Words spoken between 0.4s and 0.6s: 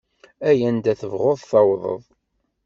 Ay